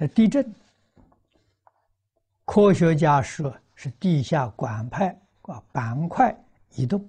[0.00, 0.54] 在地震，
[2.46, 5.08] 科学家说是地下管派
[5.42, 6.34] 啊板块
[6.70, 7.06] 移动，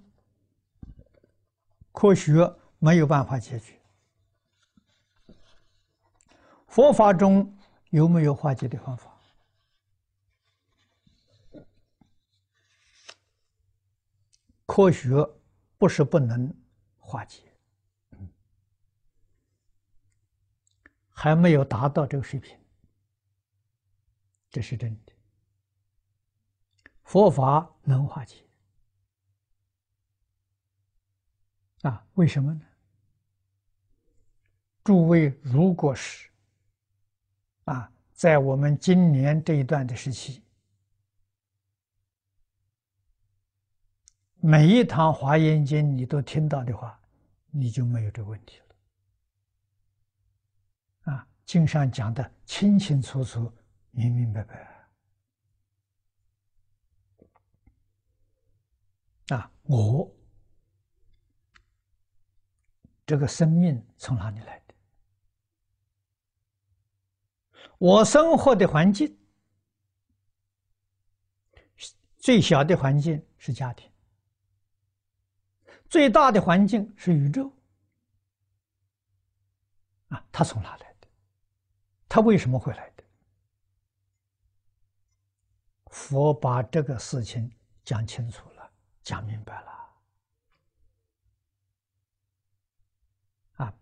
[1.94, 3.80] 科学没有办法解决。
[6.68, 7.58] 佛法中
[7.92, 9.10] 有没有化解的方法？
[14.66, 15.26] 科学
[15.78, 16.54] 不是不能
[16.98, 17.42] 化解，
[21.10, 22.58] 还没有达到这个水平，
[24.52, 25.14] 这是真的。
[27.04, 28.36] 佛法能化解
[31.82, 32.06] 啊？
[32.14, 32.62] 为什么呢？
[34.84, 36.30] 诸位，如果是
[37.66, 40.44] 啊，在我们今年这一段的时期。
[44.44, 47.00] 每一堂华严经你都听到的话，
[47.52, 48.58] 你就没有这个问题
[51.06, 51.14] 了。
[51.14, 53.54] 啊，经上讲的清清楚楚、
[53.92, 54.90] 明明白白。
[59.36, 60.12] 啊，我
[63.06, 64.74] 这个生命从哪里来的？
[67.78, 69.18] 我生活的环境，
[72.18, 73.90] 最小的环境是家庭。
[75.90, 77.52] 最大的环境是宇宙，
[80.10, 81.08] 啊，他从哪来的？
[82.08, 83.04] 他为什么会来的？
[85.92, 87.52] 佛把这个事情
[87.84, 88.72] 讲清楚了，
[89.04, 89.72] 讲明白了。
[93.58, 93.74] 啊，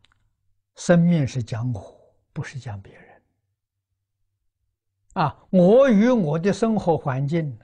[0.76, 3.24] 生命是讲我，不是讲别人。
[5.14, 7.58] 啊，我与我的生活环境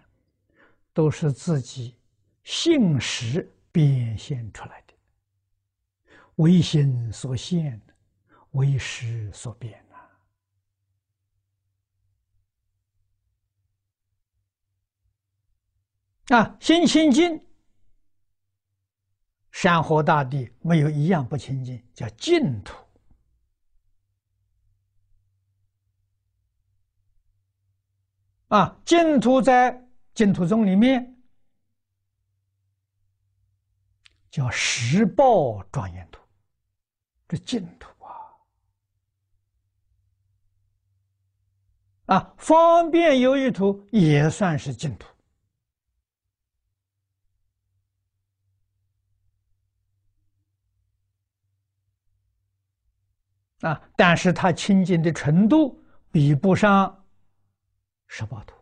[0.93, 1.99] 都是自己
[2.43, 4.93] 信实变现出来的，
[6.35, 7.81] 为心所现，
[8.51, 9.95] 为识所变呐！
[16.29, 17.45] 啊，心清净，
[19.51, 22.75] 山河大地没有一样不清净，叫净土。
[28.47, 31.11] 啊，净土在净土宗里面。
[34.31, 36.19] 叫十报庄严土，
[37.25, 38.11] 这净土啊！
[42.07, 45.07] 啊，方便有余土也算是净土
[53.65, 57.03] 啊，但是它清净的程度比不上
[58.05, 58.55] 十八图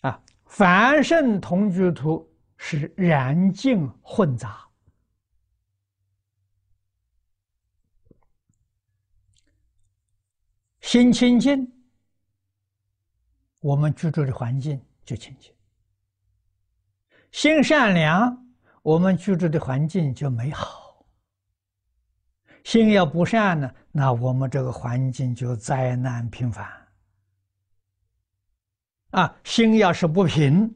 [0.00, 0.22] 啊。
[0.46, 4.66] 凡圣同居土是染净混杂，
[10.80, 11.70] 心清净，
[13.58, 15.52] 我们居住的环境就清净；
[17.30, 18.49] 心善良，
[18.82, 21.04] 我们居住的环境就美好；
[22.64, 26.66] 心要不善呢，那我们这个环境就灾难频繁。
[29.10, 30.74] 啊，心要是不平，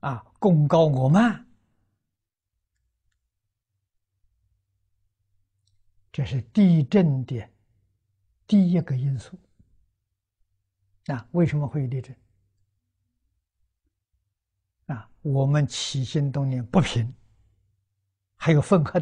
[0.00, 1.46] 啊，功高我慢，
[6.10, 7.48] 这是地震的
[8.46, 9.38] 第一个因素。
[11.06, 12.16] 啊，为什么会有地震？
[14.86, 17.14] 啊，我们起心动念不平，
[18.44, 19.00] 还有愤恨，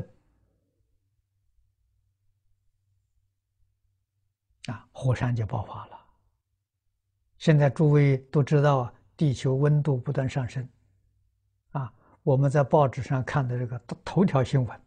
[4.66, 5.98] 啊，火山就爆发了。
[7.38, 10.68] 现在诸位都知道，地球温度不断上升，
[11.70, 11.90] 啊，
[12.22, 14.80] 我们在报纸上看的这个头条新闻，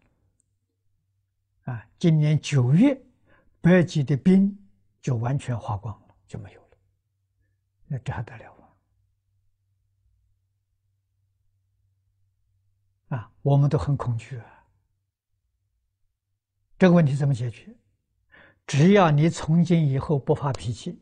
[1.63, 2.95] 啊，今年九月，
[3.59, 4.55] 北极的冰
[5.01, 6.77] 就完全化光了，就没有了，
[7.87, 8.55] 那这还得了
[13.13, 13.31] 啊？
[13.41, 14.45] 我们都很恐惧啊。
[16.77, 17.73] 这个问题怎么解决？
[18.65, 20.99] 只要你从今以后不发脾气。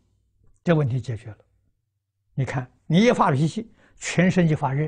[0.64, 1.38] 这问题解决了，
[2.36, 4.88] 你看，你一发脾气，全身就发热，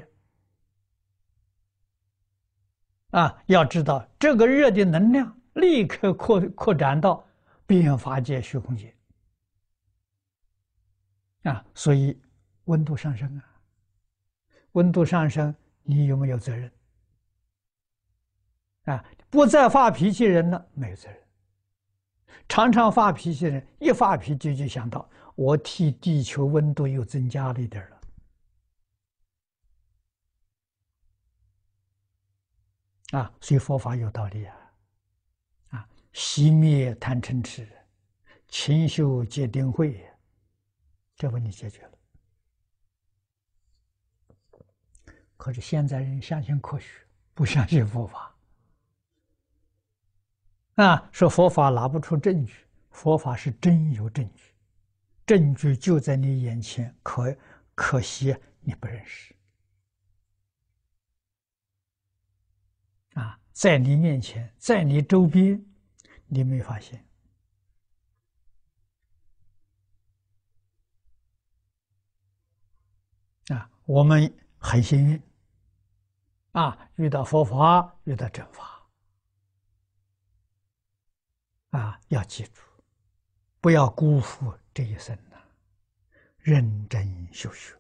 [3.09, 7.27] 啊，要知道这个热的能量立刻扩扩展到
[7.65, 8.95] 变法界、虚空界，
[11.41, 12.21] 啊，所以
[12.65, 13.43] 温度上升啊，
[14.73, 16.71] 温度上升，你有没有责任？
[18.83, 21.19] 啊，不再发脾气人了，没有责任。
[22.47, 25.09] 常常发脾气人，一发脾气就想到。
[25.35, 28.01] 我替地球温度又增加了一点了，
[33.19, 34.55] 啊，所以佛法有道理啊，
[35.69, 37.67] 啊，熄灭贪嗔痴，
[38.47, 40.07] 勤修戒定慧，
[41.15, 41.91] 这问题解决了。
[45.35, 46.85] 可是现在人相信科学，
[47.33, 48.32] 不相信佛法。
[50.75, 54.53] 啊，说佛法拿不出证据，佛法是真有证据，
[55.25, 57.35] 证据就在你眼前，可
[57.75, 59.35] 可惜你不认识。
[63.13, 65.63] 啊，在你面前，在你周边，
[66.25, 67.05] 你没发现。
[73.49, 75.21] 啊，我们很幸运。
[76.53, 78.72] 啊，遇到佛法，遇到正法，
[81.73, 82.61] 啊，要记住，
[83.59, 85.37] 不要辜负这一生呐，
[86.37, 87.73] 认真修学。